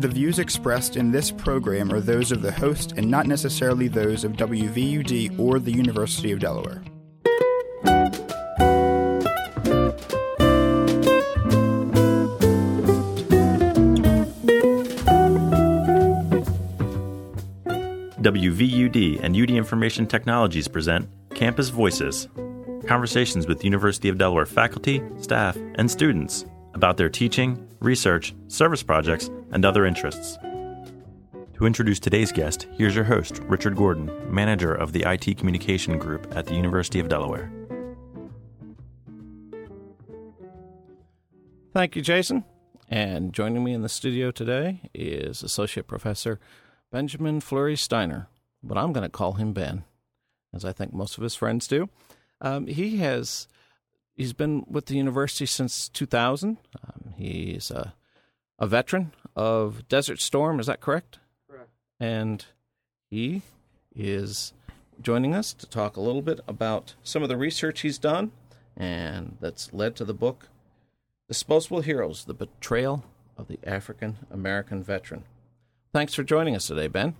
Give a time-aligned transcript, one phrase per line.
[0.00, 4.24] The views expressed in this program are those of the host and not necessarily those
[4.24, 6.82] of WVUD or the University of Delaware.
[18.22, 22.26] WVUD and UD Information Technologies present Campus Voices
[22.86, 29.30] conversations with University of Delaware faculty, staff, and students about their teaching, research, service projects,
[29.52, 30.38] and other interests.
[31.54, 36.26] To introduce today's guest, here's your host, Richard Gordon, manager of the IT Communication Group
[36.34, 37.52] at the University of Delaware.
[41.72, 42.44] Thank you, Jason.
[42.88, 46.40] And joining me in the studio today is Associate Professor
[46.90, 48.28] Benjamin Fleury Steiner,
[48.62, 49.84] but I'm going to call him Ben,
[50.52, 51.88] as I think most of his friends do.
[52.40, 53.46] Um, he has
[54.20, 56.58] he's been with the university since 2000.
[56.84, 57.94] Um, he's a,
[58.58, 60.60] a veteran of Desert Storm.
[60.60, 61.18] Is that correct?
[61.48, 61.70] Correct.
[61.98, 62.44] And
[63.08, 63.40] he
[63.96, 64.52] is
[65.00, 68.32] joining us to talk a little bit about some of the research he's done
[68.76, 70.48] and that's led to the book
[71.26, 73.04] Disposable Heroes The Betrayal
[73.38, 75.24] of the African American Veteran.
[75.94, 77.14] Thanks for joining us today, Ben.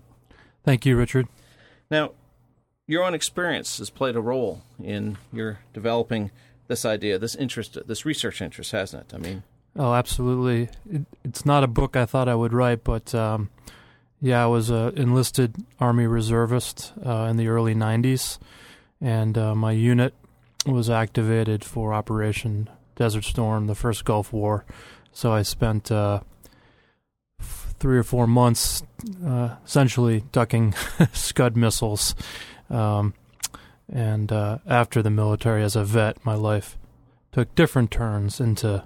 [0.64, 1.28] Thank you, Richard.
[1.90, 2.10] Now,
[2.86, 6.30] your own experience has played a role in your developing
[6.70, 9.14] this idea, this interest, this research interest, hasn't it?
[9.14, 9.42] I mean,
[9.76, 10.68] oh, absolutely.
[10.88, 13.50] It, it's not a book I thought I would write, but um,
[14.22, 18.38] yeah, I was an enlisted Army reservist uh, in the early '90s,
[19.00, 20.14] and uh, my unit
[20.64, 24.64] was activated for Operation Desert Storm, the first Gulf War.
[25.12, 26.20] So I spent uh,
[27.40, 28.84] three or four months
[29.26, 30.72] uh, essentially ducking
[31.12, 32.14] Scud missiles
[32.68, 33.14] um,
[33.92, 36.78] and uh, after the military, as a vet, my life
[37.32, 38.84] took different turns into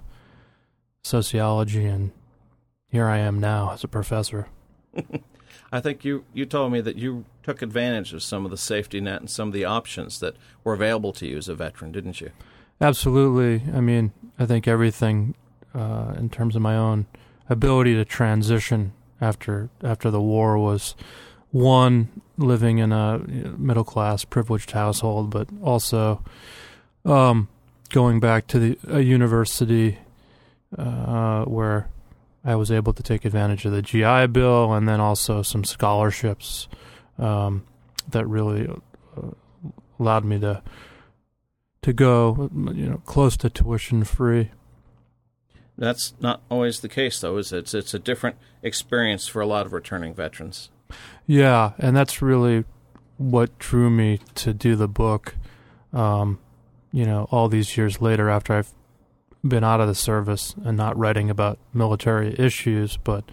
[1.03, 2.11] sociology, and
[2.89, 4.47] here I am now as a professor.
[5.71, 9.01] I think you, you told me that you took advantage of some of the safety
[9.01, 12.21] net and some of the options that were available to you as a veteran, didn't
[12.21, 12.31] you?
[12.79, 13.61] Absolutely.
[13.73, 15.35] I mean, I think everything
[15.73, 17.07] uh, in terms of my own
[17.49, 20.95] ability to transition after after the war was
[21.51, 23.19] one living in a
[23.57, 26.23] middle class privileged household, but also
[27.05, 27.47] um,
[27.89, 29.97] going back to the a university
[30.77, 31.89] uh, where
[32.43, 36.67] I was able to take advantage of the GI Bill and then also some scholarships
[37.17, 37.65] um,
[38.09, 39.21] that really uh,
[39.99, 40.61] allowed me to
[41.81, 44.51] to go you know close to tuition free.
[45.77, 47.37] That's not always the case, though.
[47.37, 47.59] Is it?
[47.59, 50.69] It's it's a different experience for a lot of returning veterans.
[51.27, 52.65] Yeah, and that's really
[53.17, 55.35] what drew me to do the book.
[55.93, 56.39] Um,
[56.91, 58.71] you know, all these years later, after I've
[59.43, 63.23] been out of the service and not writing about military issues, but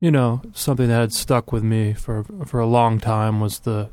[0.00, 3.90] you know, something that had stuck with me for for a long time was the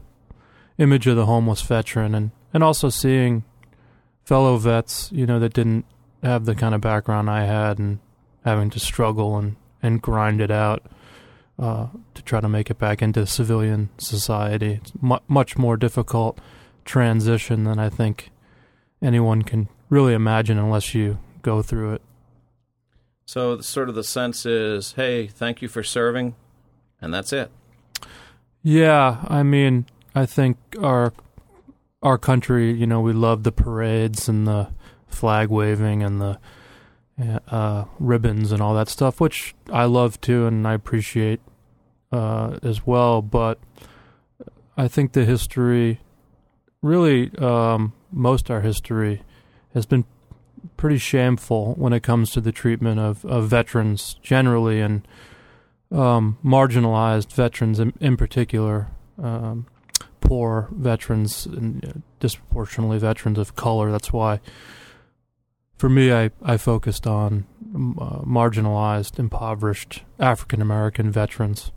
[0.77, 3.43] image of the homeless veteran, and and also seeing
[4.23, 5.85] fellow vets, you know, that didn't
[6.21, 7.99] have the kind of background I had, and
[8.43, 10.85] having to struggle and and grind it out
[11.57, 14.79] uh, to try to make it back into civilian society.
[14.81, 16.39] It's mu- much more difficult
[16.83, 18.29] transition than I think
[19.01, 22.01] anyone can really imagine unless you go through it.
[23.25, 26.35] So, sort of the sense is, hey, thank you for serving,
[27.01, 27.49] and that's it.
[28.61, 31.13] Yeah, I mean, I think our
[32.01, 34.69] our country, you know, we love the parades and the
[35.07, 36.39] flag waving and the
[37.17, 41.39] uh, ribbons and all that stuff, which I love too, and I appreciate
[42.11, 43.21] uh, as well.
[43.21, 43.59] But
[44.77, 46.01] I think the history,
[46.81, 49.21] really, um, most our history,
[49.73, 50.05] has been
[50.77, 55.07] pretty shameful when it comes to the treatment of, of veterans generally and
[55.91, 58.87] um, marginalized veterans in, in particular.
[59.21, 59.67] Um,
[60.25, 63.91] poor veterans and disproportionately veterans of color.
[63.91, 64.39] That's why
[65.77, 71.71] for me, I, I focused on uh, marginalized, impoverished African American veterans.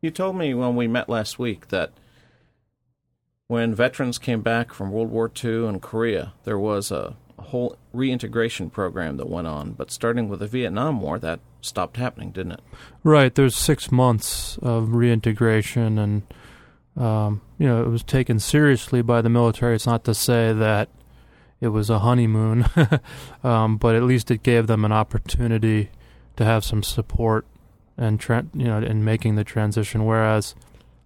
[0.00, 1.92] You told me when we met last week that
[3.48, 7.76] when veterans came back from World War II and Korea, there was a, a whole
[7.92, 9.72] reintegration program that went on.
[9.72, 12.60] But starting with the Vietnam War, that stopped happening, didn't it?
[13.04, 13.34] Right.
[13.34, 16.22] There's six months of reintegration, and
[16.96, 19.74] um, you know it was taken seriously by the military.
[19.74, 20.88] It's not to say that
[21.60, 22.66] it was a honeymoon,
[23.44, 25.90] um, but at least it gave them an opportunity
[26.36, 27.46] to have some support
[27.96, 30.04] and tra- you know in making the transition.
[30.04, 30.54] Whereas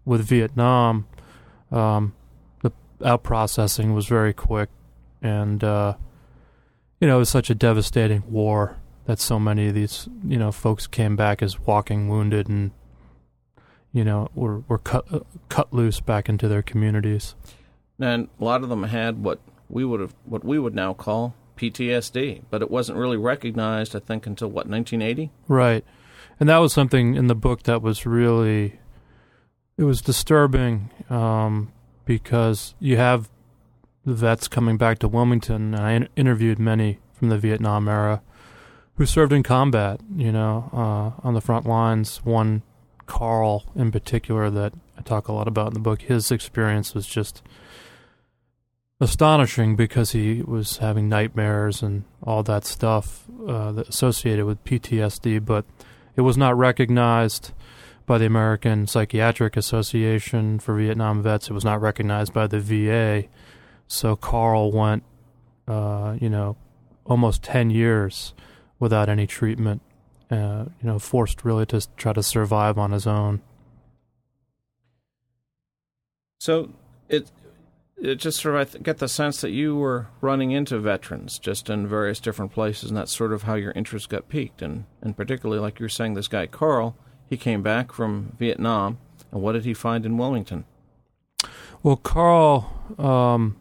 [0.05, 1.07] with Vietnam,
[1.71, 2.15] um,
[2.63, 2.73] the
[3.05, 4.69] out processing was very quick,
[5.23, 5.95] and uh,
[7.01, 8.77] you know it was such a devastating war
[9.07, 12.73] that so many of these you know folks came back as walking wounded and
[13.93, 17.35] you know were were cut uh, cut loose back into their communities.
[18.01, 21.35] And a lot of them had what we would have what we would now call
[21.57, 25.31] PTSD, but it wasn't really recognized, I think, until what 1980.
[25.49, 25.85] Right,
[26.39, 28.81] and that was something in the book that was really
[29.77, 31.73] it was disturbing um,
[32.05, 33.31] because you have
[34.05, 38.23] the vets coming back to Wilmington, and I in- interviewed many from the Vietnam era
[38.97, 42.19] who served in combat, you know, uh, on the front lines.
[42.25, 42.63] One,
[43.07, 47.07] Carl in particular, that I talk a lot about in the book, his experience was
[47.07, 47.43] just
[49.01, 55.65] astonishing because he was having nightmares and all that stuff uh, associated with PTSD, but
[56.17, 57.53] it was not recognized
[58.05, 61.49] by the American Psychiatric Association for Vietnam vets.
[61.49, 63.29] It was not recognized by the VA.
[63.87, 65.05] So Carl went,
[65.67, 66.57] uh, you know,
[67.07, 68.35] almost 10 years
[68.79, 69.81] without any treatment,
[70.31, 73.41] uh, you know, forced really to try to survive on his own.
[76.41, 76.71] So
[77.09, 77.31] it
[78.01, 81.69] it just sort of I get the sense that you were running into veterans just
[81.69, 84.63] in various different places, and that's sort of how your interest got piqued.
[84.63, 86.97] And and particularly, like you were saying, this guy Carl,
[87.29, 88.99] he came back from Vietnam,
[89.31, 90.65] and what did he find in Wilmington?
[91.83, 93.57] Well, Carl um,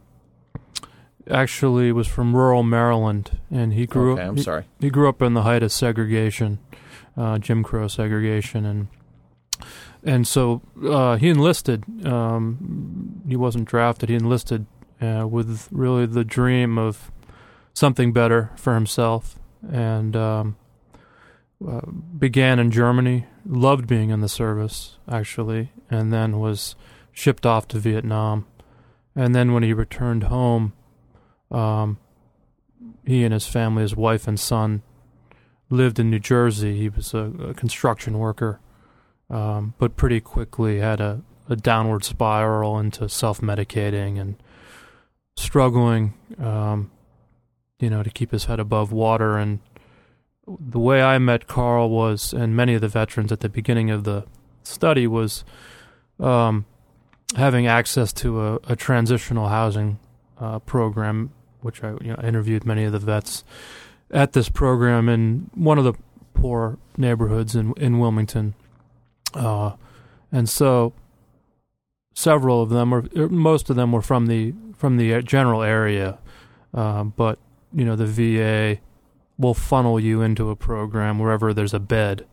[1.29, 4.29] actually was from rural Maryland, and he grew okay, up.
[4.29, 4.65] I'm he, sorry.
[4.79, 6.59] He grew up in the height of segregation,
[7.15, 8.87] uh, Jim Crow segregation, and
[10.03, 11.83] and so uh, he enlisted.
[12.05, 14.09] Um, he wasn't drafted.
[14.09, 14.65] He enlisted
[15.01, 17.11] uh, with really the dream of
[17.73, 19.39] something better for himself,
[19.71, 20.55] and um,
[21.67, 21.81] uh,
[22.17, 23.25] began in Germany.
[23.45, 26.75] Loved being in the service, actually, and then was
[27.11, 28.45] shipped off to Vietnam.
[29.15, 30.73] And then when he returned home,
[31.51, 31.97] um,
[33.05, 34.83] he and his family, his wife and son,
[35.69, 36.77] lived in New Jersey.
[36.77, 38.59] He was a, a construction worker
[39.29, 44.35] um, but pretty quickly had a, a downward spiral into self medicating and
[45.35, 46.91] struggling, um,
[47.79, 49.37] you know, to keep his head above water.
[49.37, 49.59] And
[50.47, 54.03] the way I met Carl was, and many of the veterans at the beginning of
[54.03, 54.25] the
[54.63, 55.43] study, was
[56.19, 56.65] um,
[57.35, 59.99] having access to a, a transitional housing
[60.39, 61.31] uh, program,
[61.61, 63.43] which I you know, interviewed many of the vets
[64.11, 65.93] at this program in one of the
[66.33, 68.55] poor neighborhoods in in Wilmington.
[69.33, 69.73] Uh,
[70.31, 70.93] and so
[72.13, 76.19] several of them, or er, most of them, were from the from the general area,
[76.73, 77.39] uh, but
[77.73, 78.81] you know the VA
[79.37, 82.25] will funnel you into a program wherever there's a bed,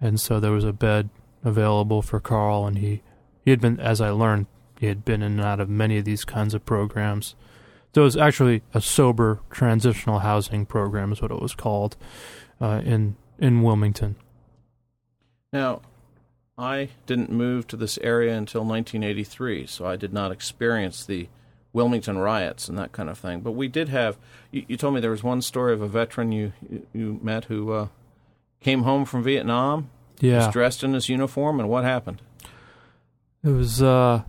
[0.00, 1.08] and so there was a bed
[1.44, 3.02] available for Carl, and he
[3.44, 4.46] he had been, as I learned,
[4.78, 7.34] he had been in and out of many of these kinds of programs.
[7.94, 11.96] So it was actually a sober transitional housing program, is what it was called,
[12.60, 14.16] uh, in in Wilmington.
[15.52, 15.80] Now,
[16.58, 21.28] I didn't move to this area until 1983, so I did not experience the
[21.72, 23.40] Wilmington riots and that kind of thing.
[23.40, 24.16] But we did have.
[24.50, 26.52] You, you told me there was one story of a veteran you
[26.92, 27.88] you met who uh,
[28.60, 29.90] came home from Vietnam.
[30.20, 32.20] Yeah, was dressed in his uniform, and what happened?
[33.44, 34.22] It was uh,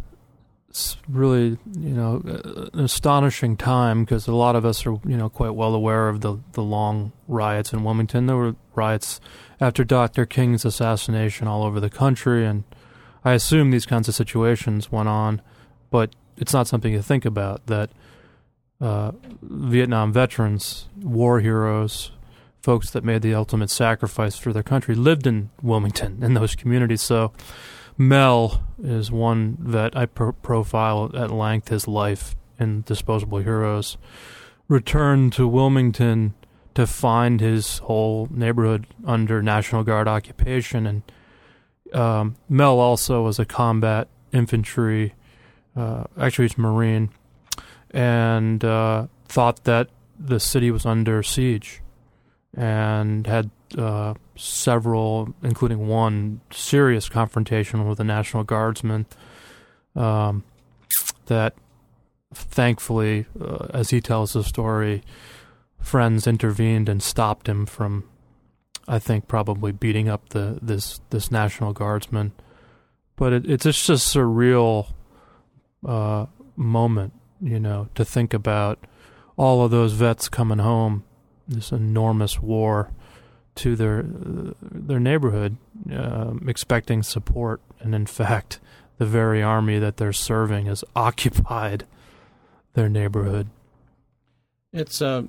[1.08, 2.22] really, you know,
[2.74, 6.22] an astonishing time because a lot of us are, you know, quite well aware of
[6.22, 8.28] the the long riots in Wilmington.
[8.28, 9.20] There were riots
[9.60, 10.26] after Dr.
[10.26, 12.64] King's assassination all over the country, and
[13.26, 15.42] I assume these kinds of situations went on,
[15.90, 17.90] but it's not something you think about that
[18.80, 19.12] uh,
[19.42, 22.12] Vietnam veterans, war heroes,
[22.62, 27.02] folks that made the ultimate sacrifice for their country lived in Wilmington in those communities.
[27.02, 27.34] So
[28.00, 33.98] Mel is one that I pro- profile at length his life in Disposable Heroes.
[34.70, 36.34] Returned to Wilmington
[36.76, 40.88] to find his whole neighborhood under National Guard occupation.
[40.88, 41.04] And
[41.94, 45.14] um, Mel also was a combat infantry,
[45.76, 47.10] uh, actually, he's Marine,
[47.92, 51.82] and uh, thought that the city was under siege
[52.56, 59.06] and had uh, several, including one serious confrontation with a National Guardsman
[59.96, 60.44] um,
[61.28, 61.56] that
[62.34, 65.04] thankfully, uh, as he tells the story,
[65.80, 68.08] friends intervened and stopped him from,
[68.88, 72.34] I think, probably beating up the this this National Guardsman.
[73.16, 74.94] But it, it's just a surreal
[75.86, 78.86] uh, moment, you know, to think about
[79.38, 81.04] all of those vets coming home,
[81.48, 82.92] this enormous war,
[83.60, 85.58] to their uh, their neighborhood,
[85.92, 88.60] uh, expecting support, and in fact,
[88.98, 91.86] the very army that they're serving has occupied
[92.74, 93.48] their neighborhood.
[94.72, 95.24] It's uh,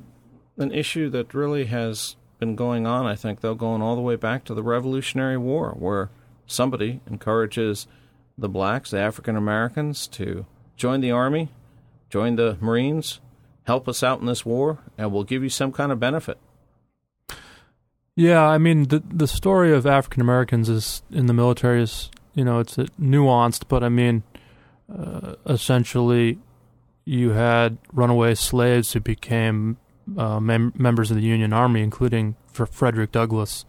[0.59, 4.17] an issue that really has been going on, I think, though, going all the way
[4.17, 6.11] back to the Revolutionary War, where
[6.47, 7.89] somebody encourages
[8.39, 10.47] the blacks, the African Americans, to
[10.77, 11.49] join the Army,
[12.11, 13.21] join the Marines,
[13.65, 16.39] help us out in this war, and we'll give you some kind of benefit.
[18.21, 22.45] Yeah, I mean the the story of African Americans is in the military is you
[22.45, 24.25] know it's nuanced, but I mean
[24.95, 26.39] uh, essentially
[27.07, 29.79] you had runaway slaves who became
[30.19, 33.65] uh, mem- members of the Union Army, including for Frederick Douglass,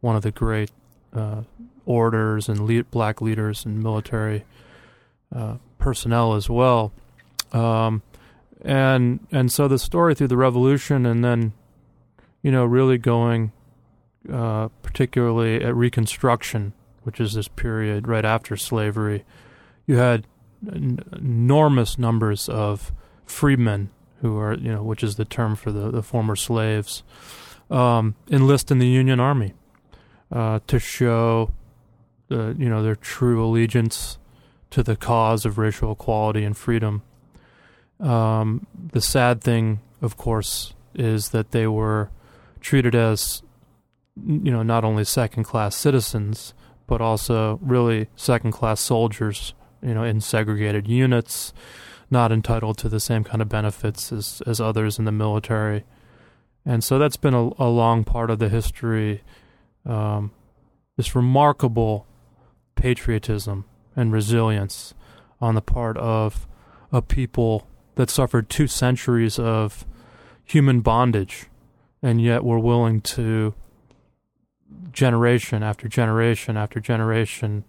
[0.00, 0.72] one of the great
[1.14, 1.42] uh,
[1.86, 4.44] orators and le- black leaders and military
[5.32, 6.92] uh, personnel as well.
[7.52, 8.02] Um,
[8.62, 11.52] and and so the story through the Revolution, and then
[12.42, 13.52] you know really going
[14.30, 19.24] uh, particularly at Reconstruction, which is this period right after slavery,
[19.86, 20.26] you had
[20.70, 22.92] enormous numbers of
[23.24, 27.02] freedmen who are, you know, which is the term for the, the former slaves,
[27.70, 29.54] um, enlist in the Union Army
[30.30, 31.52] uh, to show,
[32.28, 34.18] the, you know, their true allegiance
[34.70, 37.02] to the cause of racial equality and freedom.
[37.98, 42.10] Um, the sad thing, of course, is that they were
[42.60, 43.42] treated as,
[44.16, 46.54] you know, not only second class citizens,
[46.86, 51.52] but also really second class soldiers, you know, in segregated units
[52.12, 55.82] not entitled to the same kind of benefits as, as others in the military.
[56.64, 59.22] And so that's been a, a long part of the history.
[59.86, 60.30] Um,
[60.96, 62.06] this remarkable
[62.74, 63.64] patriotism
[63.96, 64.92] and resilience
[65.40, 66.46] on the part of
[66.92, 69.86] a people that suffered two centuries of
[70.44, 71.46] human bondage
[72.02, 73.54] and yet were willing to
[74.92, 77.64] generation after generation after generation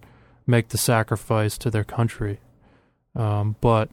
[0.46, 2.40] make the sacrifice to their country.
[3.16, 3.90] Um, but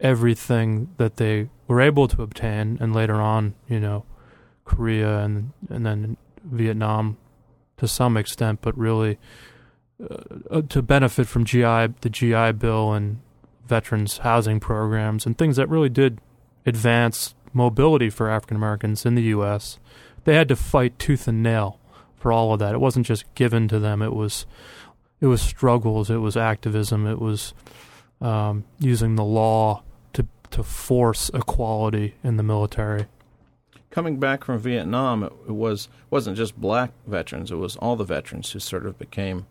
[0.00, 4.04] everything that they were able to obtain, and later on, you know,
[4.64, 7.18] Korea and and then Vietnam
[7.76, 9.18] to some extent, but really
[10.02, 10.16] uh,
[10.50, 13.20] uh to benefit from GI the GI Bill and
[13.66, 16.18] veterans housing programs and things that really did
[16.66, 19.78] advance mobility for African Americans in the U.S.
[20.24, 21.79] They had to fight tooth and nail
[22.20, 22.74] for all of that.
[22.74, 24.02] It wasn't just given to them.
[24.02, 24.46] It was
[25.20, 26.10] it was struggles.
[26.10, 27.06] It was activism.
[27.06, 27.52] It was
[28.20, 33.06] um, using the law to to force equality in the military.
[33.90, 38.04] Coming back from Vietnam, it, it was wasn't just black veterans; it was all the
[38.04, 39.46] veterans who sort of became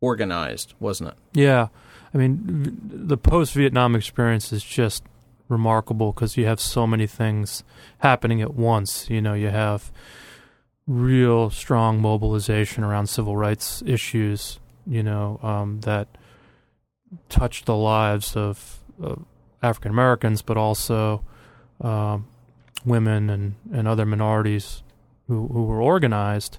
[0.00, 1.16] organized, wasn't it?
[1.32, 1.68] Yeah,
[2.14, 5.02] I mean, the post-Vietnam experience is just
[5.48, 7.64] remarkable because you have so many things
[7.98, 9.10] happening at once.
[9.10, 9.92] You know, you have
[10.86, 14.60] real strong mobilization around civil rights issues.
[14.86, 16.08] You know, um, that
[17.28, 19.24] touched the lives of, of
[19.62, 21.24] African Americans, but also
[21.80, 22.26] um,
[22.84, 24.82] women and, and other minorities
[25.26, 26.58] who, who were organized.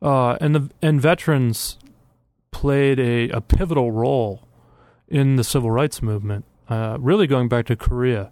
[0.00, 1.78] Uh, and the and veterans
[2.50, 4.46] played a, a pivotal role
[5.08, 6.44] in the civil rights movement.
[6.68, 8.30] Uh, really, going back to Korea,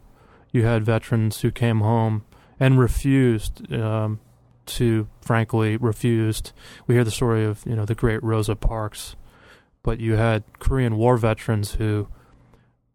[0.53, 2.25] you had veterans who came home
[2.61, 4.21] and refused um,
[4.67, 6.53] to, frankly, refused.
[6.87, 9.17] We hear the story of you know the great Rosa Parks,
[9.83, 12.09] but you had Korean War veterans who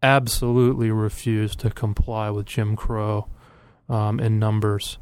[0.02, 3.28] absolutely refused to comply with Jim Crow
[3.88, 4.98] um, in numbers.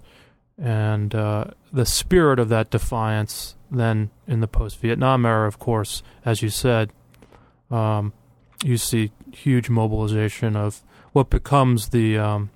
[0.60, 6.02] And uh, the spirit of that defiance, then in the post Vietnam era, of course,
[6.25, 6.90] as you said,
[7.70, 8.12] um,
[8.64, 10.82] you see huge mobilization of
[11.12, 12.50] what becomes the um,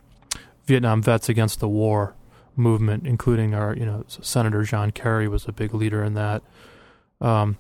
[0.66, 2.14] Vietnam Vets Against the War
[2.56, 6.42] movement, including our, you know, Senator John Kerry was a big leader in that.
[7.20, 7.58] Um,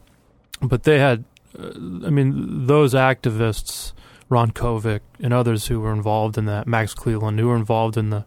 [0.60, 1.24] but they had,
[1.58, 1.72] uh,
[2.06, 3.92] I mean, those activists
[4.32, 8.08] Ron Kovic and others who were involved in that, Max Cleland, who were involved in
[8.08, 8.24] the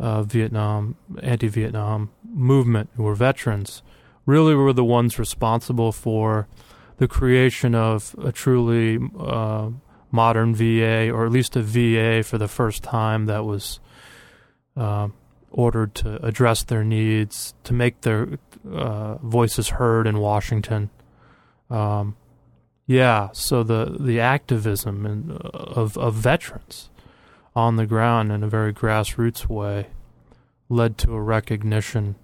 [0.00, 3.82] uh, Vietnam, anti Vietnam movement, who were veterans,
[4.24, 6.48] really were the ones responsible for
[6.96, 9.68] the creation of a truly uh,
[10.10, 13.78] modern VA, or at least a VA for the first time that was
[14.74, 15.08] uh,
[15.50, 18.38] ordered to address their needs, to make their
[18.70, 20.90] uh, voices heard in Washington.
[21.70, 22.16] Um,
[22.86, 26.90] yeah, so the the activism uh, of of veterans
[27.54, 29.88] on the ground in a very grassroots way
[30.68, 32.16] led to a recognition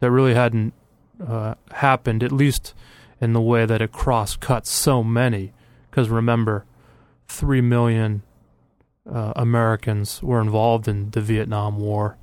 [0.00, 0.72] that really hadn't
[1.24, 2.74] uh, happened, at least
[3.20, 5.52] in the way that it cross cuts so many.
[5.90, 6.64] Because remember,
[7.26, 8.22] three million
[9.10, 12.16] uh, Americans were involved in the Vietnam War.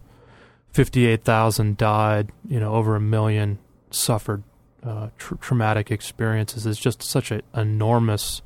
[0.76, 2.34] Fifty-eight thousand died.
[2.50, 3.60] You know, over a million
[3.92, 4.44] suffered
[4.84, 6.66] uh, tr- traumatic experiences.
[6.66, 8.42] It's just such an enormous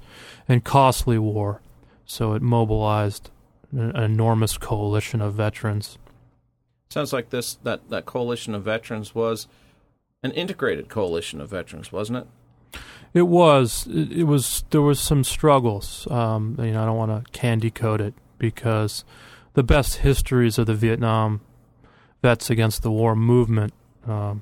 [0.47, 1.63] and costly war.
[2.05, 3.31] So it mobilized
[3.71, 5.97] an, an enormous coalition of veterans.
[6.91, 9.47] Sounds like this that, that coalition of veterans was
[10.21, 12.79] an integrated coalition of veterans, wasn't it?
[13.15, 13.87] It was.
[13.87, 14.65] It, it was.
[14.69, 16.07] There was some struggles.
[16.11, 19.03] Um, you know, I don't want to candy coat it because
[19.55, 21.41] the best histories of the Vietnam
[22.21, 23.73] vets against the war movement,
[24.07, 24.41] um,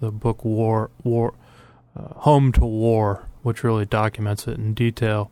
[0.00, 1.34] the book War War
[1.96, 5.30] uh, Home to War, which really documents it in detail,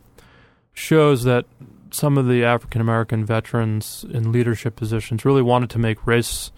[0.73, 1.45] shows that
[1.91, 6.51] some of the African American veterans in leadership positions really wanted to make race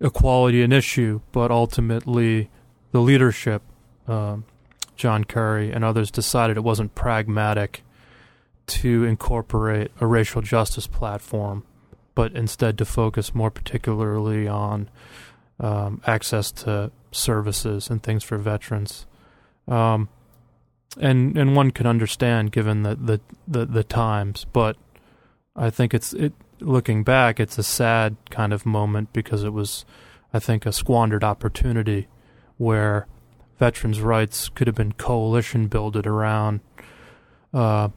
[0.00, 2.50] equality an issue, but ultimately
[2.92, 3.62] the leadership,
[4.08, 4.44] um,
[4.96, 7.82] John Kerry and others, decided it wasn't pragmatic
[8.66, 11.64] to incorporate a racial justice platform,
[12.14, 14.88] but instead to focus more particularly on
[15.60, 19.06] um, access to services and things for veterans.
[19.68, 20.08] Um,
[21.00, 24.76] and and one can understand given the, the, the, the times, but
[25.56, 29.84] I think it's it looking back, it's a sad kind of moment because it was,
[30.32, 32.08] I think, a squandered opportunity
[32.56, 33.06] where
[33.58, 36.60] veterans' rights could have been coalition builded around
[37.52, 37.88] uh,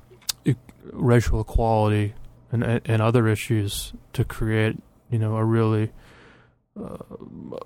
[0.92, 2.14] racial equality
[2.52, 4.78] and and other issues to create,
[5.10, 5.92] you know, a really
[6.80, 6.98] uh,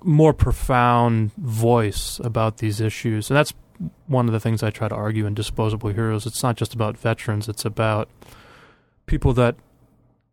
[0.02, 3.54] more profound voice about these issues, and that's
[4.06, 6.26] one of the things I try to argue in Disposable Heroes.
[6.26, 8.08] It's not just about veterans; it's about
[9.06, 9.56] people that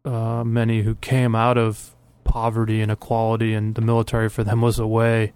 [0.05, 4.79] uh, many who came out of poverty and equality, and the military for them was
[4.79, 5.33] a way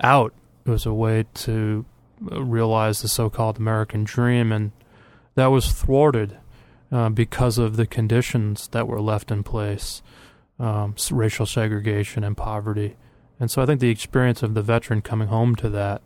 [0.00, 0.32] out.
[0.64, 1.84] It was a way to
[2.20, 4.72] realize the so-called American dream, and
[5.34, 6.36] that was thwarted
[6.90, 10.02] uh, because of the conditions that were left in place,
[10.58, 12.96] um, racial segregation and poverty.
[13.38, 16.02] And so I think the experience of the veteran coming home to that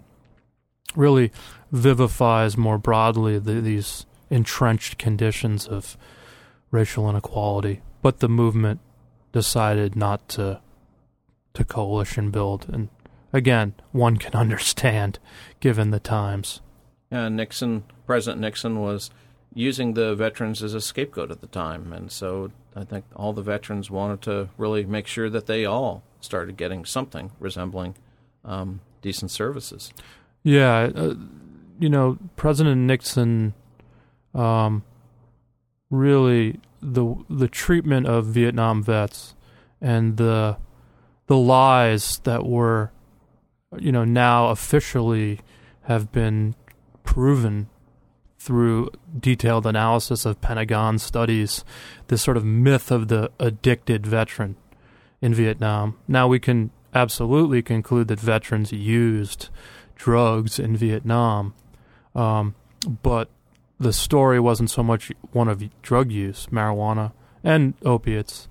[0.95, 1.33] really
[1.71, 5.97] vivifies more broadly the, these entrenched conditions of
[6.71, 7.81] racial inequality.
[8.03, 8.81] But the movement
[9.33, 10.61] decided not to
[11.55, 12.89] to coalition build, and
[13.31, 15.19] again, one can understand
[15.61, 16.61] given the times.
[17.11, 19.11] Yeah, Nixon, President Nixon was
[19.55, 23.43] using the veterans as a scapegoat at the time, and so I think all the
[23.43, 27.95] veterans wanted to really make sure that they all started getting something resembling
[28.45, 29.93] um, decent services.
[30.43, 31.15] Yeah, uh,
[31.79, 33.55] you know, President Nixon
[34.35, 34.85] um,
[35.91, 39.35] really the the treatment of Vietnam vets
[39.81, 40.57] and the
[41.27, 42.91] the lies that were
[43.79, 45.41] you know now officially
[45.83, 46.55] have been
[47.05, 47.69] proven
[48.43, 51.65] through detailed analysis of Pentagon studies
[52.09, 54.57] this sort of myth of the addicted veteran
[55.21, 55.97] in Vietnam.
[56.09, 59.49] Now we can absolutely conclude that veterans used
[59.95, 61.55] drugs in Vietnam,
[62.17, 62.57] um,
[63.05, 63.31] but
[63.79, 67.13] the story wasn't so much one of drug use, marijuana,
[67.45, 68.49] and opiates.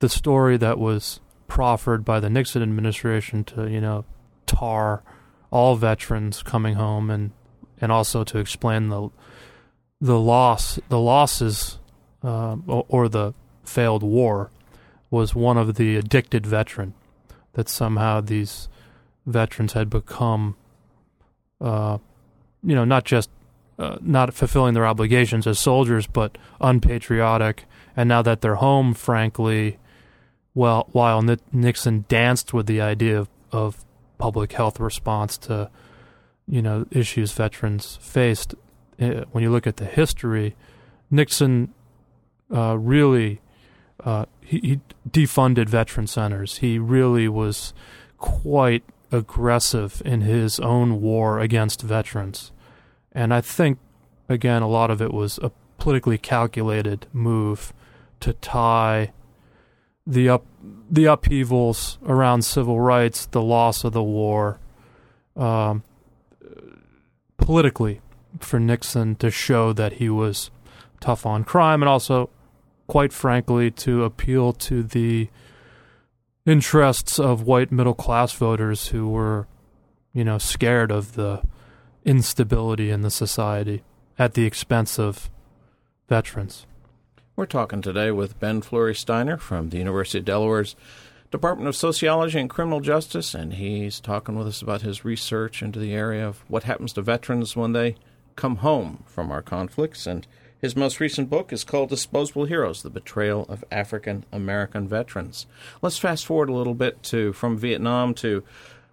[0.00, 4.04] The story that was proffered by the Nixon administration to, you know,
[4.44, 5.02] tar
[5.50, 7.30] all veterans coming home and
[7.80, 9.08] and also to explain the
[10.00, 11.78] the loss the losses
[12.22, 13.32] uh, or, the
[13.64, 14.50] failed war
[15.10, 16.92] was one of the addicted veteran
[17.52, 18.68] that somehow these
[19.26, 20.56] veterans had become
[21.60, 21.98] uh,
[22.62, 23.30] you know not just
[23.78, 27.64] uh, not fulfilling their obligations as soldiers, but unpatriotic.
[27.96, 29.78] And now that they're home, frankly,
[30.54, 33.84] well, while Nixon danced with the idea of, of
[34.16, 35.70] public health response to,
[36.48, 38.54] you know, issues veterans faced,
[39.00, 40.54] uh, when you look at the history,
[41.10, 41.72] Nixon
[42.54, 43.40] uh, really
[44.04, 46.58] uh, he, he defunded veteran centers.
[46.58, 47.74] He really was
[48.18, 52.52] quite aggressive in his own war against veterans.
[53.12, 53.78] And I think,
[54.28, 57.72] again, a lot of it was a politically calculated move
[58.20, 59.12] to tie
[60.06, 60.44] the up
[60.88, 64.60] the upheavals around civil rights, the loss of the war,
[65.36, 65.82] um,
[67.46, 68.00] politically
[68.40, 70.50] for Nixon to show that he was
[71.00, 72.28] tough on crime, and also,
[72.88, 75.28] quite frankly, to appeal to the
[76.44, 79.46] interests of white middle class voters who were,
[80.12, 81.40] you know, scared of the
[82.04, 83.84] instability in the society
[84.18, 85.30] at the expense of
[86.08, 86.66] veterans.
[87.36, 90.74] We're talking today with Ben Fleury Steiner from the University of Delaware's
[91.30, 95.78] Department of Sociology and Criminal Justice, and he's talking with us about his research into
[95.78, 97.96] the area of what happens to veterans when they
[98.36, 100.06] come home from our conflicts.
[100.06, 100.26] And
[100.60, 105.46] his most recent book is called Disposable Heroes The Betrayal of African American Veterans.
[105.82, 108.44] Let's fast forward a little bit to from Vietnam to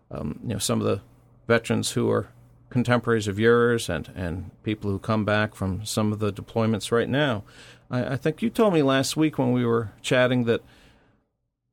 [0.10, 1.02] um, you know some of the
[1.48, 2.30] veterans who are
[2.70, 7.10] contemporaries of yours and, and people who come back from some of the deployments right
[7.10, 7.44] now.
[7.92, 10.62] I, I think you told me last week when we were chatting that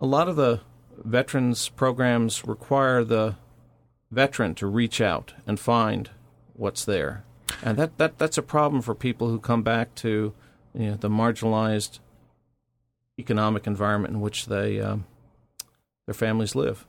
[0.00, 0.60] a lot of the
[0.96, 3.36] veterans programs require the
[4.10, 6.10] veteran to reach out and find
[6.54, 7.24] what's there,
[7.62, 10.32] and that, that that's a problem for people who come back to
[10.74, 11.98] you know, the marginalized
[13.18, 15.04] economic environment in which they um,
[16.06, 16.86] their families live.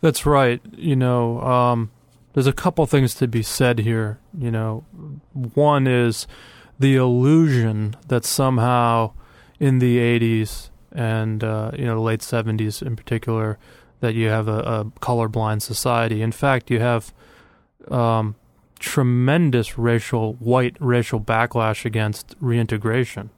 [0.00, 0.62] That's right.
[0.74, 1.90] You know, um,
[2.32, 4.18] there's a couple things to be said here.
[4.36, 4.84] You know,
[5.32, 6.26] one is
[6.78, 9.12] the illusion that somehow
[9.58, 13.58] in the 80s and uh, you know the late 70s in particular
[14.00, 16.22] that you have a, a colorblind society.
[16.22, 17.12] In fact, you have
[17.88, 18.34] um,
[18.78, 23.30] tremendous racial white racial backlash against reintegration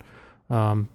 [0.48, 0.88] um,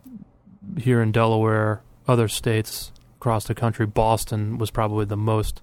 [0.78, 3.86] here in Delaware, other states across the country.
[3.86, 5.62] Boston was probably the most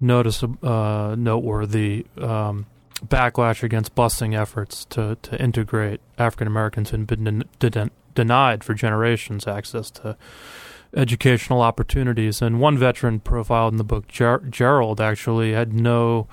[0.00, 2.66] noticeable, uh, noteworthy um,
[3.02, 8.74] backlash against busing efforts to to integrate African Americans who had been den- denied for
[8.74, 10.16] generations access to
[10.96, 12.40] educational opportunities.
[12.40, 16.28] And one veteran profiled in the book, Ger- Gerald, actually had no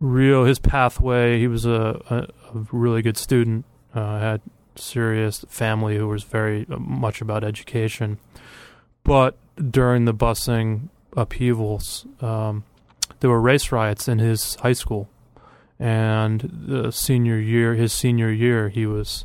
[0.00, 1.38] real his pathway.
[1.38, 2.16] He was a, a,
[2.56, 4.40] a really good student, uh, had
[4.74, 8.18] serious family who was very uh, much about education,
[9.04, 9.36] but
[9.70, 12.64] during the busing upheavals, um,
[13.20, 15.08] there were race riots in his high school,
[15.78, 19.24] and the senior year, his senior year, he was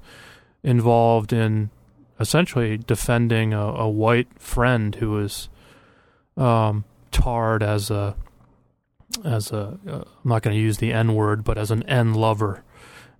[0.63, 1.69] involved in
[2.19, 5.49] essentially defending a, a white friend who was
[6.37, 8.15] um, tarred as a
[9.25, 12.63] as a am not going to use the N word, but as an N lover,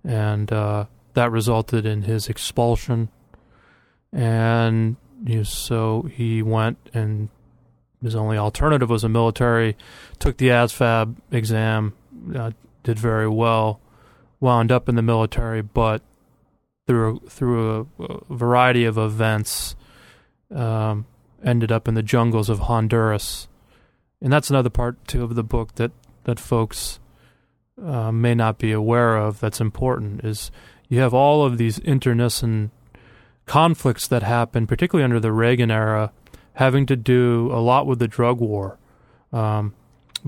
[0.04, 3.08] and uh, that resulted in his expulsion.
[4.12, 7.28] And you know, so he went and
[8.02, 9.76] his only alternative was a military.
[10.18, 11.94] Took the ASVAB exam,
[12.34, 12.50] uh,
[12.82, 13.80] did very well,
[14.40, 16.02] wound up in the military, but
[16.86, 19.76] through through a, a variety of events,
[20.54, 21.06] um,
[21.44, 23.48] ended up in the jungles of Honduras
[24.22, 25.90] and that's another part too of the book that
[26.24, 27.00] that folks
[27.82, 29.40] uh, may not be aware of.
[29.40, 30.52] That's important is
[30.88, 32.70] you have all of these internecine
[33.46, 36.12] conflicts that happen, particularly under the Reagan era,
[36.54, 38.78] having to do a lot with the drug war,
[39.32, 39.74] um,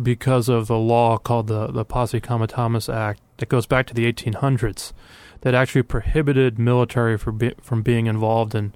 [0.01, 4.11] because of a law called the the Posse Comitatus Act that goes back to the
[4.13, 4.93] 1800s,
[5.43, 8.75] that actually prohibited military be, from being involved in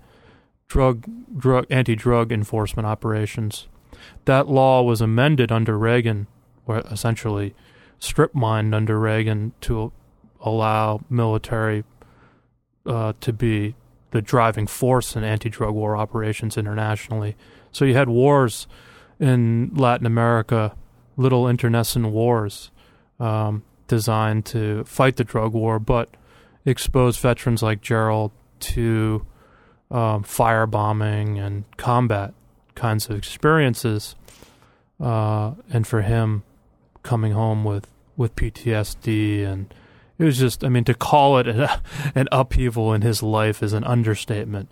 [0.66, 3.68] drug drug anti drug enforcement operations
[4.24, 6.26] that law was amended under Reagan,
[6.66, 7.54] or essentially
[7.98, 9.92] strip mined under Reagan to
[10.40, 11.84] allow military
[12.86, 13.74] uh, to be
[14.10, 17.36] the driving force in anti drug war operations internationally.
[17.72, 18.66] So you had wars
[19.20, 20.74] in Latin America,
[21.18, 22.70] little internecine wars
[23.20, 26.08] um, designed to fight the drug war, but
[26.64, 29.26] expose veterans like Gerald to
[29.90, 32.32] um, firebombing and combat
[32.74, 34.14] kinds of experiences.
[35.00, 36.44] Uh, and for him,
[37.02, 39.72] coming home with, with PTSD and
[40.18, 41.46] it was just, I mean, to call it
[42.14, 44.68] an upheaval in his life is an understatement.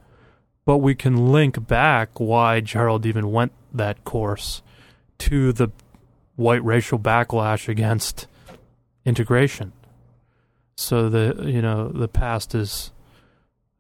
[0.64, 4.62] But we can link back why Gerald even went that course
[5.18, 5.68] to the
[6.37, 8.27] white racial backlash against
[9.05, 9.72] integration.
[10.77, 12.92] So the you know the past is,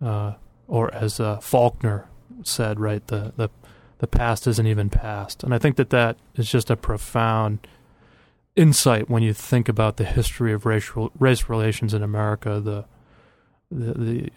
[0.02, 0.34] uh,
[0.66, 2.08] or as uh, Faulkner
[2.42, 3.50] said, right the the
[3.98, 5.42] the past isn't even past.
[5.42, 7.66] And I think that that is just a profound
[8.54, 12.60] insight when you think about the history of racial race relations in America.
[12.60, 12.84] The
[13.70, 14.30] the, the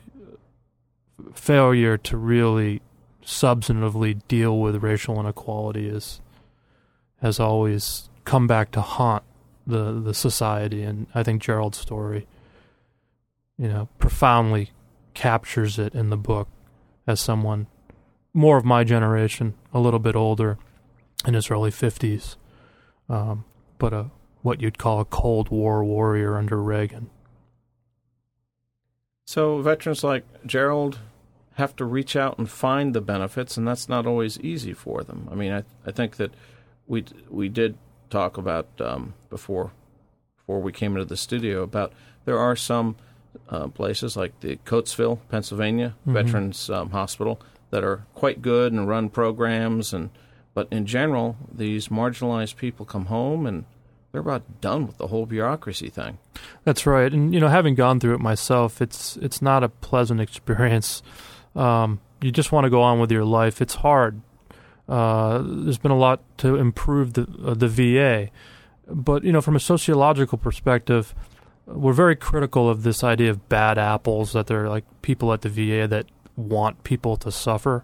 [1.34, 2.82] failure to really
[3.24, 6.20] substantively deal with racial inequality is
[7.22, 9.24] has always come back to haunt
[9.66, 12.28] the the society and I think Gerald's story
[13.58, 14.70] you know profoundly
[15.16, 16.48] captures it in the book
[17.08, 17.66] as someone
[18.34, 20.58] more of my generation, a little bit older,
[21.26, 22.36] in his early 50s,
[23.10, 23.44] um,
[23.78, 24.12] but a
[24.42, 27.10] what you'd call a Cold War warrior under Reagan.
[29.26, 31.00] So veterans like Gerald
[31.56, 35.28] have to reach out and find the benefits, and that's not always easy for them.
[35.32, 36.32] I mean, I I think that
[36.88, 37.78] we we did
[38.10, 39.72] talk about um, before
[40.38, 41.94] before we came into the studio about
[42.26, 42.96] there are some
[43.50, 46.14] uh, places like the Coatesville, Pennsylvania mm-hmm.
[46.14, 50.10] Veterans um, Hospital that are quite good and run programs and
[50.54, 53.66] but in general these marginalized people come home and
[54.12, 56.18] they're about done with the whole bureaucracy thing.
[56.64, 60.22] That's right, and you know, having gone through it myself, it's it's not a pleasant
[60.28, 61.04] experience.
[61.56, 63.62] Um, you just want to go on with your life.
[63.62, 64.22] It's hard.
[64.90, 68.30] Uh, there's been a lot to improve the uh, the VA,
[68.88, 71.14] but you know, from a sociological perspective,
[71.68, 74.34] we're very critical of this idea of bad apples.
[74.34, 77.84] That there are like people at the VA that want people to suffer.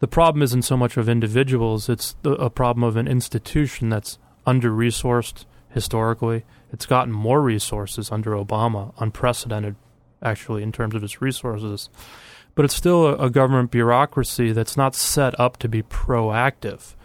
[0.00, 4.18] the problem isn't so much of individuals; it's the, a problem of an institution that's
[4.44, 6.44] under resourced historically.
[6.70, 9.76] It's gotten more resources under Obama, unprecedented,
[10.22, 11.88] actually, in terms of its resources.
[12.56, 16.96] But it's still a, a government bureaucracy that's not set up to be proactive.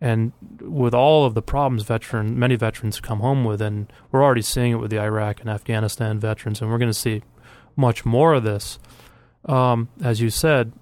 [0.00, 4.42] And with all of the problems veteran many veterans come home with, and we're already
[4.42, 7.22] seeing it with the Iraq and Afghanistan veterans, and we're going to see
[7.76, 8.80] much more of this.
[9.44, 10.72] Um, as you said,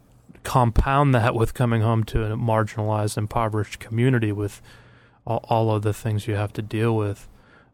[0.44, 4.62] compound that with coming home to a marginalized, impoverished community with
[5.26, 7.28] all, all of the things you have to deal with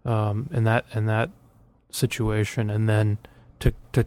[0.04, 1.30] um, in that in that
[1.90, 3.18] situation, and then
[3.60, 4.06] to to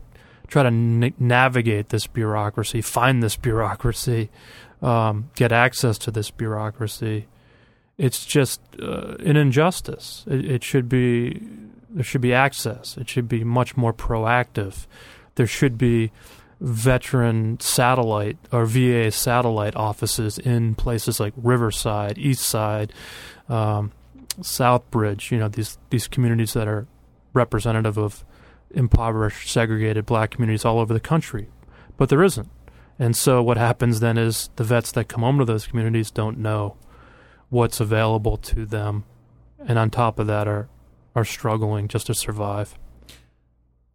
[0.51, 4.29] try to n- navigate this bureaucracy, find this bureaucracy,
[4.81, 7.27] um, get access to this bureaucracy.
[7.97, 10.25] It's just uh, an injustice.
[10.27, 11.41] It, it should be
[11.89, 12.97] there should be access.
[12.97, 14.87] It should be much more proactive.
[15.35, 16.11] There should be
[16.59, 22.93] veteran satellite or VA satellite offices in places like Riverside, East Side,
[23.49, 23.91] um,
[24.39, 25.31] Southbridge.
[25.31, 26.87] You know these these communities that are
[27.33, 28.25] representative of
[28.73, 31.49] impoverished, segregated black communities all over the country,
[31.97, 32.49] but there isn't.
[32.99, 36.37] And so what happens then is the vets that come home to those communities don't
[36.37, 36.77] know
[37.49, 39.05] what's available to them,
[39.59, 40.69] and on top of that are
[41.15, 42.77] are struggling just to survive.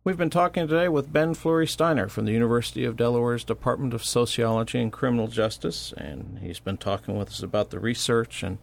[0.05, 4.05] We've been talking today with Ben Fleury Steiner from the University of Delaware's Department of
[4.05, 8.59] Sociology and Criminal Justice, and he's been talking with us about the research and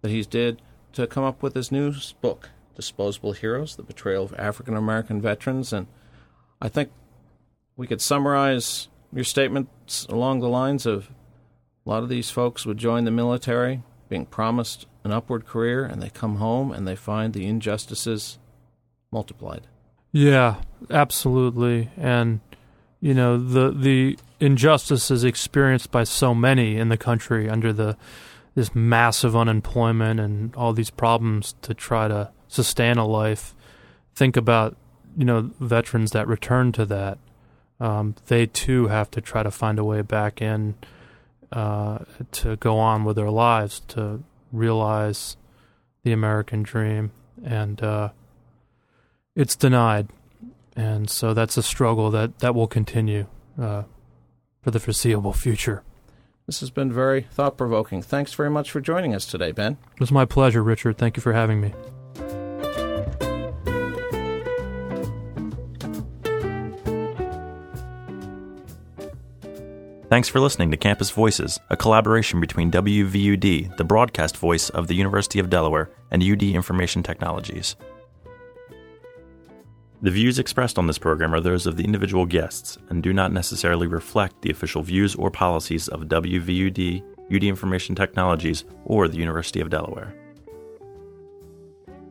[0.00, 0.60] that he's did
[0.94, 5.72] to come up with his new book, Disposable Heroes: The Betrayal of African American Veterans.
[5.72, 5.88] And
[6.62, 6.90] I think
[7.76, 11.10] we could summarize your statements along the lines of
[11.84, 16.00] a lot of these folks would join the military, being promised an upward career, and
[16.00, 18.38] they come home and they find the injustices
[19.10, 19.66] multiplied.
[20.12, 21.90] Yeah, absolutely.
[21.96, 22.38] And
[23.00, 27.96] you know, the the injustices experienced by so many in the country under the
[28.54, 33.54] this massive unemployment and all these problems to try to sustain a life.
[34.14, 34.76] Think about,
[35.16, 37.18] you know, veterans that return to that.
[37.80, 40.74] Um, they too have to try to find a way back in
[41.52, 41.98] uh,
[42.32, 45.36] to go on with their lives, to realize
[46.02, 47.12] the American dream.
[47.44, 48.10] And uh,
[49.36, 50.08] it's denied.
[50.74, 53.26] And so that's a struggle that, that will continue
[53.60, 53.84] uh,
[54.62, 55.82] for the foreseeable future.
[56.46, 58.00] This has been very thought provoking.
[58.00, 59.76] Thanks very much for joining us today, Ben.
[59.94, 60.96] It was my pleasure, Richard.
[60.96, 61.74] Thank you for having me.
[70.10, 74.94] Thanks for listening to Campus Voices, a collaboration between WVUD, the broadcast voice of the
[74.94, 77.76] University of Delaware, and UD Information Technologies.
[80.00, 83.32] The views expressed on this program are those of the individual guests and do not
[83.32, 89.60] necessarily reflect the official views or policies of WVUD, UD Information Technologies, or the University
[89.60, 90.14] of Delaware.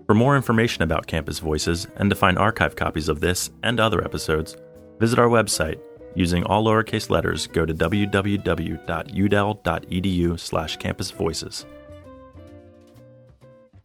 [0.06, 4.04] For more information about Campus Voices and to find archive copies of this and other
[4.06, 4.56] episodes,
[5.00, 5.80] visit our website
[6.18, 8.40] Using all lowercase letters, go to www.udel.edu
[10.40, 11.68] slash campusvoices.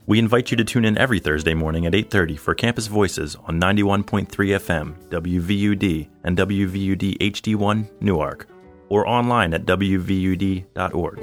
[0.07, 3.61] We invite you to tune in every Thursday morning at 8:30 for Campus Voices on
[3.61, 8.49] 91.3 FM, WVUD, and WVUD HD1 Newark,
[8.89, 11.19] or online at wvud.org.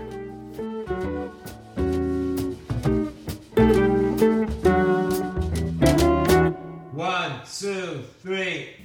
[6.94, 8.79] One, two, three.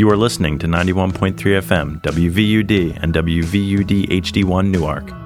[0.00, 5.19] You are listening to 91.3 FM, WVUD, and WVUD HD1 Newark.